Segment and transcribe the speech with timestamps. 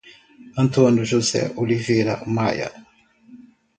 [0.57, 2.71] Antônio José Oliveira Maia